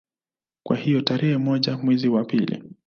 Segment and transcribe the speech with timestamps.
[0.65, 2.63] Kwa hiyo tarehe moja mwezi wa pili